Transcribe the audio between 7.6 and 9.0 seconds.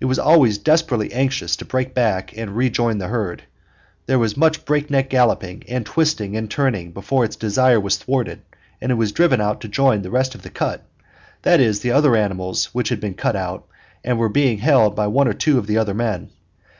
was thwarted and it